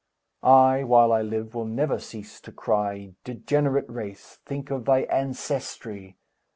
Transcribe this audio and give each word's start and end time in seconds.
I, 0.41 0.83
while 0.83 1.13
I 1.13 1.21
live, 1.21 1.53
will 1.53 1.67
never 1.67 1.99
cease 1.99 2.41
to 2.41 2.51
cry: 2.51 3.13
"Degenerate 3.23 3.85
race, 3.87 4.39
think 4.47 4.71
of 4.71 4.85
thy 4.85 5.01
ancestry! 5.01 6.17